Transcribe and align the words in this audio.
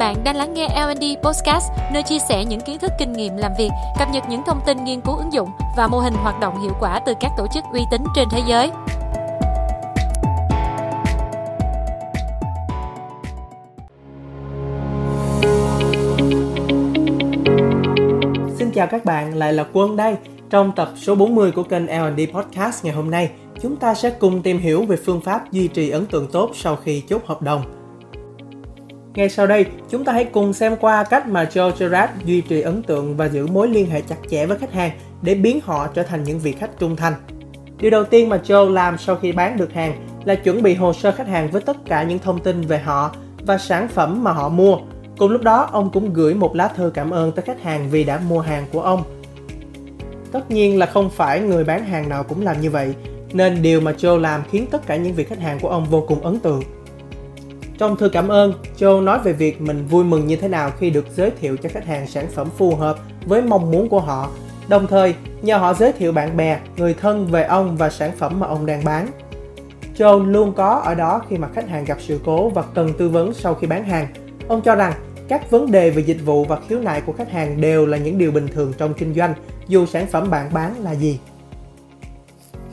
Bạn 0.00 0.24
đang 0.24 0.36
lắng 0.36 0.54
nghe 0.54 0.68
L&D 0.68 1.04
Podcast, 1.22 1.70
nơi 1.92 2.02
chia 2.02 2.18
sẻ 2.28 2.44
những 2.44 2.60
kiến 2.60 2.78
thức 2.78 2.92
kinh 2.98 3.12
nghiệm 3.12 3.36
làm 3.36 3.52
việc, 3.58 3.68
cập 3.98 4.08
nhật 4.12 4.24
những 4.28 4.42
thông 4.46 4.60
tin 4.66 4.84
nghiên 4.84 5.00
cứu 5.00 5.16
ứng 5.16 5.32
dụng 5.32 5.48
và 5.76 5.88
mô 5.88 5.98
hình 5.98 6.14
hoạt 6.14 6.40
động 6.40 6.62
hiệu 6.62 6.72
quả 6.80 7.00
từ 7.06 7.14
các 7.20 7.30
tổ 7.36 7.46
chức 7.54 7.64
uy 7.72 7.80
tín 7.90 8.02
trên 8.14 8.28
thế 8.30 8.42
giới. 8.48 8.70
Xin 18.58 18.70
chào 18.74 18.86
các 18.86 19.04
bạn, 19.04 19.34
lại 19.34 19.52
là 19.52 19.64
Quân 19.72 19.96
đây. 19.96 20.16
Trong 20.50 20.72
tập 20.76 20.90
số 20.96 21.14
40 21.14 21.52
của 21.52 21.62
kênh 21.62 21.86
L&D 21.86 22.20
Podcast 22.34 22.84
ngày 22.84 22.94
hôm 22.94 23.10
nay, 23.10 23.30
chúng 23.62 23.76
ta 23.76 23.94
sẽ 23.94 24.10
cùng 24.10 24.42
tìm 24.42 24.58
hiểu 24.58 24.84
về 24.84 24.96
phương 25.06 25.20
pháp 25.20 25.52
duy 25.52 25.68
trì 25.68 25.90
ấn 25.90 26.06
tượng 26.06 26.26
tốt 26.32 26.50
sau 26.54 26.76
khi 26.76 27.02
chốt 27.08 27.22
hợp 27.26 27.42
đồng. 27.42 27.79
Ngay 29.14 29.28
sau 29.28 29.46
đây, 29.46 29.66
chúng 29.90 30.04
ta 30.04 30.12
hãy 30.12 30.24
cùng 30.24 30.52
xem 30.52 30.76
qua 30.76 31.04
cách 31.04 31.28
mà 31.28 31.44
Joe 31.44 31.70
Gerard 31.78 32.12
duy 32.24 32.40
trì 32.40 32.60
ấn 32.60 32.82
tượng 32.82 33.16
và 33.16 33.28
giữ 33.28 33.46
mối 33.46 33.68
liên 33.68 33.90
hệ 33.90 34.00
chặt 34.00 34.16
chẽ 34.30 34.46
với 34.46 34.58
khách 34.58 34.72
hàng 34.72 34.90
để 35.22 35.34
biến 35.34 35.60
họ 35.64 35.86
trở 35.86 36.02
thành 36.02 36.24
những 36.24 36.38
vị 36.38 36.52
khách 36.52 36.78
trung 36.78 36.96
thành. 36.96 37.14
Điều 37.78 37.90
đầu 37.90 38.04
tiên 38.04 38.28
mà 38.28 38.40
Joe 38.44 38.72
làm 38.72 38.98
sau 38.98 39.16
khi 39.16 39.32
bán 39.32 39.56
được 39.56 39.72
hàng 39.72 40.06
là 40.24 40.34
chuẩn 40.34 40.62
bị 40.62 40.74
hồ 40.74 40.92
sơ 40.92 41.12
khách 41.12 41.28
hàng 41.28 41.50
với 41.50 41.62
tất 41.62 41.76
cả 41.86 42.02
những 42.02 42.18
thông 42.18 42.42
tin 42.42 42.60
về 42.60 42.78
họ 42.78 43.14
và 43.46 43.58
sản 43.58 43.88
phẩm 43.88 44.24
mà 44.24 44.32
họ 44.32 44.48
mua. 44.48 44.78
Cùng 45.18 45.30
lúc 45.30 45.42
đó, 45.42 45.68
ông 45.72 45.90
cũng 45.92 46.12
gửi 46.12 46.34
một 46.34 46.56
lá 46.56 46.68
thư 46.68 46.90
cảm 46.94 47.10
ơn 47.10 47.32
tới 47.32 47.44
khách 47.44 47.62
hàng 47.62 47.90
vì 47.90 48.04
đã 48.04 48.20
mua 48.28 48.40
hàng 48.40 48.66
của 48.72 48.82
ông. 48.82 49.02
Tất 50.32 50.50
nhiên 50.50 50.78
là 50.78 50.86
không 50.86 51.10
phải 51.10 51.40
người 51.40 51.64
bán 51.64 51.84
hàng 51.84 52.08
nào 52.08 52.24
cũng 52.24 52.42
làm 52.42 52.60
như 52.60 52.70
vậy, 52.70 52.94
nên 53.32 53.62
điều 53.62 53.80
mà 53.80 53.92
Joe 53.92 54.16
làm 54.16 54.42
khiến 54.50 54.66
tất 54.70 54.86
cả 54.86 54.96
những 54.96 55.14
vị 55.14 55.24
khách 55.24 55.40
hàng 55.40 55.60
của 55.60 55.68
ông 55.68 55.84
vô 55.84 56.04
cùng 56.08 56.20
ấn 56.20 56.40
tượng. 56.40 56.62
Trong 57.80 57.96
thư 57.96 58.08
cảm 58.08 58.28
ơn, 58.28 58.52
Joe 58.78 59.04
nói 59.04 59.18
về 59.24 59.32
việc 59.32 59.60
mình 59.60 59.86
vui 59.86 60.04
mừng 60.04 60.26
như 60.26 60.36
thế 60.36 60.48
nào 60.48 60.70
khi 60.78 60.90
được 60.90 61.06
giới 61.16 61.30
thiệu 61.30 61.56
cho 61.56 61.68
khách 61.72 61.86
hàng 61.86 62.06
sản 62.06 62.26
phẩm 62.34 62.48
phù 62.56 62.74
hợp 62.74 62.98
với 63.26 63.42
mong 63.42 63.70
muốn 63.70 63.88
của 63.88 64.00
họ, 64.00 64.30
đồng 64.68 64.86
thời 64.86 65.14
nhờ 65.42 65.56
họ 65.56 65.74
giới 65.74 65.92
thiệu 65.92 66.12
bạn 66.12 66.36
bè, 66.36 66.60
người 66.76 66.94
thân 66.94 67.26
về 67.26 67.42
ông 67.42 67.76
và 67.76 67.90
sản 67.90 68.10
phẩm 68.16 68.40
mà 68.40 68.46
ông 68.46 68.66
đang 68.66 68.84
bán. 68.84 69.06
Joe 69.96 70.24
luôn 70.24 70.52
có 70.52 70.82
ở 70.84 70.94
đó 70.94 71.22
khi 71.28 71.36
mà 71.36 71.48
khách 71.54 71.68
hàng 71.68 71.84
gặp 71.84 71.98
sự 72.00 72.20
cố 72.24 72.48
và 72.48 72.62
cần 72.74 72.92
tư 72.98 73.08
vấn 73.08 73.34
sau 73.34 73.54
khi 73.54 73.66
bán 73.66 73.84
hàng. 73.84 74.06
Ông 74.48 74.62
cho 74.62 74.74
rằng 74.74 74.92
các 75.28 75.50
vấn 75.50 75.70
đề 75.70 75.90
về 75.90 76.02
dịch 76.02 76.24
vụ 76.24 76.44
và 76.44 76.58
khiếu 76.68 76.80
nại 76.80 77.00
của 77.00 77.12
khách 77.12 77.32
hàng 77.32 77.60
đều 77.60 77.86
là 77.86 77.96
những 77.96 78.18
điều 78.18 78.32
bình 78.32 78.48
thường 78.48 78.72
trong 78.78 78.94
kinh 78.94 79.14
doanh, 79.14 79.34
dù 79.68 79.86
sản 79.86 80.06
phẩm 80.06 80.30
bạn 80.30 80.50
bán 80.52 80.74
là 80.82 80.94
gì. 80.94 81.18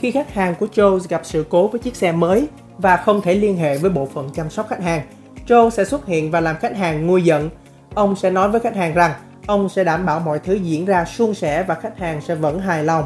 Khi 0.00 0.10
khách 0.10 0.34
hàng 0.34 0.54
của 0.60 0.66
Joe 0.74 0.98
gặp 1.08 1.20
sự 1.24 1.44
cố 1.48 1.68
với 1.68 1.80
chiếc 1.80 1.96
xe 1.96 2.12
mới 2.12 2.48
và 2.78 2.96
không 2.96 3.22
thể 3.22 3.34
liên 3.34 3.56
hệ 3.56 3.78
với 3.78 3.90
bộ 3.90 4.06
phận 4.06 4.30
chăm 4.34 4.50
sóc 4.50 4.68
khách 4.68 4.82
hàng, 4.82 5.02
Joe 5.46 5.70
sẽ 5.70 5.84
xuất 5.84 6.06
hiện 6.06 6.30
và 6.30 6.40
làm 6.40 6.56
khách 6.56 6.76
hàng 6.76 7.06
nguôi 7.06 7.24
giận. 7.24 7.50
Ông 7.94 8.16
sẽ 8.16 8.30
nói 8.30 8.48
với 8.48 8.60
khách 8.60 8.76
hàng 8.76 8.94
rằng 8.94 9.12
ông 9.46 9.68
sẽ 9.68 9.84
đảm 9.84 10.06
bảo 10.06 10.20
mọi 10.20 10.38
thứ 10.38 10.54
diễn 10.54 10.84
ra 10.84 11.04
suôn 11.04 11.34
sẻ 11.34 11.62
và 11.62 11.74
khách 11.74 11.98
hàng 11.98 12.20
sẽ 12.20 12.34
vẫn 12.34 12.58
hài 12.58 12.84
lòng. 12.84 13.04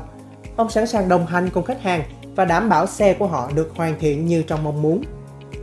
Ông 0.56 0.70
sẵn 0.70 0.86
sàng 0.86 1.08
đồng 1.08 1.26
hành 1.26 1.50
cùng 1.50 1.64
khách 1.64 1.82
hàng 1.82 2.02
và 2.36 2.44
đảm 2.44 2.68
bảo 2.68 2.86
xe 2.86 3.14
của 3.14 3.26
họ 3.26 3.50
được 3.54 3.72
hoàn 3.76 3.94
thiện 4.00 4.26
như 4.26 4.42
trong 4.42 4.64
mong 4.64 4.82
muốn. 4.82 5.02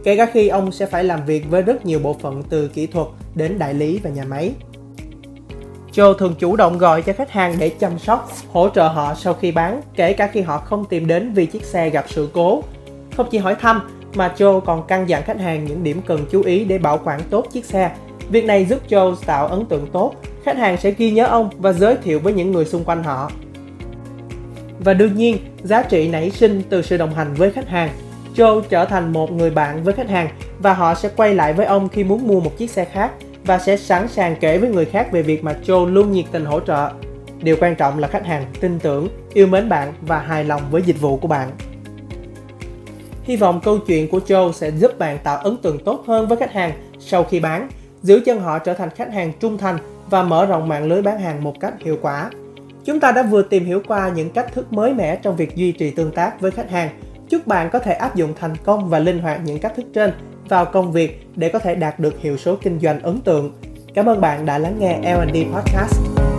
Kể 0.03 0.17
cả 0.17 0.25
khi 0.33 0.47
ông 0.47 0.71
sẽ 0.71 0.85
phải 0.85 1.03
làm 1.03 1.25
việc 1.25 1.49
với 1.49 1.61
rất 1.61 1.85
nhiều 1.85 1.99
bộ 1.99 2.15
phận 2.21 2.43
từ 2.49 2.67
kỹ 2.67 2.87
thuật 2.87 3.07
đến 3.35 3.59
đại 3.59 3.73
lý 3.73 3.99
và 4.03 4.09
nhà 4.09 4.23
máy. 4.23 4.53
Joe 5.91 6.13
thường 6.13 6.35
chủ 6.39 6.55
động 6.55 6.77
gọi 6.77 7.01
cho 7.01 7.13
khách 7.13 7.31
hàng 7.31 7.55
để 7.59 7.69
chăm 7.69 7.99
sóc, 7.99 8.31
hỗ 8.51 8.69
trợ 8.69 8.87
họ 8.87 9.15
sau 9.15 9.33
khi 9.33 9.51
bán, 9.51 9.81
kể 9.95 10.13
cả 10.13 10.27
khi 10.27 10.41
họ 10.41 10.57
không 10.57 10.85
tìm 10.85 11.07
đến 11.07 11.33
vì 11.33 11.45
chiếc 11.45 11.63
xe 11.63 11.89
gặp 11.89 12.05
sự 12.07 12.29
cố. 12.33 12.63
Không 13.17 13.27
chỉ 13.31 13.37
hỏi 13.37 13.55
thăm, 13.55 13.94
mà 14.17 14.33
Joe 14.38 14.59
còn 14.59 14.88
căn 14.88 15.09
dặn 15.09 15.23
khách 15.23 15.39
hàng 15.39 15.66
những 15.66 15.83
điểm 15.83 16.02
cần 16.08 16.25
chú 16.31 16.41
ý 16.41 16.66
để 16.66 16.77
bảo 16.77 16.99
quản 17.03 17.19
tốt 17.30 17.45
chiếc 17.52 17.66
xe. 17.66 17.91
Việc 18.30 18.45
này 18.45 18.66
giúp 18.66 18.80
Joe 18.89 19.16
tạo 19.25 19.47
ấn 19.47 19.66
tượng 19.66 19.88
tốt, 19.91 20.13
khách 20.44 20.57
hàng 20.57 20.77
sẽ 20.77 20.91
ghi 20.91 21.11
nhớ 21.11 21.25
ông 21.25 21.49
và 21.57 21.73
giới 21.73 21.95
thiệu 22.03 22.19
với 22.19 22.33
những 22.33 22.52
người 22.52 22.66
xung 22.66 22.83
quanh 22.83 23.03
họ. 23.03 23.31
Và 24.79 24.94
đương 24.94 25.16
nhiên, 25.16 25.38
giá 25.63 25.81
trị 25.81 26.07
nảy 26.07 26.31
sinh 26.31 26.62
từ 26.69 26.81
sự 26.81 26.97
đồng 26.97 27.13
hành 27.13 27.34
với 27.34 27.51
khách 27.51 27.69
hàng. 27.69 27.89
Joe 28.35 28.62
trở 28.62 28.85
thành 28.85 29.13
một 29.13 29.31
người 29.31 29.50
bạn 29.50 29.84
với 29.84 29.94
khách 29.94 30.09
hàng 30.09 30.29
và 30.59 30.73
họ 30.73 30.95
sẽ 30.95 31.09
quay 31.16 31.35
lại 31.35 31.53
với 31.53 31.66
ông 31.66 31.89
khi 31.89 32.03
muốn 32.03 32.28
mua 32.28 32.39
một 32.39 32.57
chiếc 32.57 32.69
xe 32.69 32.85
khác 32.85 33.12
và 33.45 33.57
sẽ 33.57 33.78
sẵn 33.78 34.07
sàng 34.07 34.35
kể 34.39 34.57
với 34.57 34.69
người 34.69 34.85
khác 34.85 35.12
về 35.12 35.22
việc 35.22 35.44
mà 35.44 35.56
Joe 35.66 35.85
luôn 35.85 36.12
nhiệt 36.12 36.25
tình 36.31 36.45
hỗ 36.45 36.59
trợ. 36.59 36.89
Điều 37.41 37.56
quan 37.59 37.75
trọng 37.75 38.00
là 38.00 38.07
khách 38.07 38.25
hàng 38.25 38.45
tin 38.59 38.79
tưởng, 38.79 39.07
yêu 39.34 39.47
mến 39.47 39.69
bạn 39.69 39.94
và 40.01 40.19
hài 40.19 40.44
lòng 40.44 40.62
với 40.72 40.81
dịch 40.81 41.01
vụ 41.01 41.18
của 41.18 41.28
bạn. 41.28 41.51
Hy 43.25 43.36
vọng 43.36 43.62
câu 43.63 43.78
chuyện 43.78 44.08
của 44.08 44.19
Joe 44.28 44.52
sẽ 44.52 44.72
giúp 44.72 45.00
bạn 45.00 45.18
tạo 45.24 45.38
ấn 45.38 45.58
tượng 45.58 45.80
tốt 45.80 46.03
hơn 46.08 46.28
với 46.28 46.38
khách 46.38 46.53
hàng 46.53 46.72
sau 47.00 47.24
khi 47.24 47.40
bán, 47.40 47.69
giữ 48.02 48.22
chân 48.25 48.40
họ 48.40 48.59
trở 48.59 48.74
thành 48.74 48.90
khách 48.90 49.13
hàng 49.13 49.31
trung 49.40 49.58
thành 49.58 49.78
và 50.09 50.24
mở 50.24 50.46
rộng 50.46 50.68
mạng 50.68 50.86
lưới 50.86 51.02
bán 51.02 51.19
hàng 51.19 51.44
một 51.44 51.59
cách 51.59 51.74
hiệu 51.80 51.97
quả. 52.02 52.30
Chúng 52.86 53.00
ta 53.00 53.12
đã 53.12 53.24
vừa 53.24 53.41
tìm 53.41 53.66
hiểu 53.66 53.81
qua 53.88 54.09
những 54.16 54.30
cách 54.30 54.53
thức 54.53 54.74
mới 54.74 54.94
mẻ 54.94 55.16
trong 55.16 55.36
việc 55.36 55.56
duy 55.56 55.72
trì 55.72 55.91
tương 55.91 56.12
tác 56.12 56.41
với 56.41 56.52
khách 56.52 56.72
hàng. 56.72 56.90
Chúc 57.30 57.47
bạn 57.47 57.69
có 57.69 57.80
thể 57.80 57.94
áp 57.94 58.16
dụng 58.16 58.34
thành 58.40 58.56
công 58.63 58.90
và 58.90 59.00
linh 59.00 59.19
hoạt 59.19 59.42
những 59.46 59.59
cách 59.59 59.74
thức 59.75 59.86
trên 59.94 60.13
vào 60.50 60.66
công 60.66 60.92
việc 60.92 61.28
để 61.36 61.50
có 61.50 61.59
thể 61.59 61.75
đạt 61.75 62.00
được 62.00 62.19
hiệu 62.19 62.38
số 62.38 62.56
kinh 62.62 62.80
doanh 62.80 63.00
ấn 63.00 63.22
tượng. 63.22 63.53
Cảm 63.94 64.09
ơn 64.09 64.22
bạn 64.22 64.46
đã 64.46 64.57
lắng 64.57 64.75
nghe 64.80 65.00
L&D 65.00 65.36
Podcast. 65.53 66.34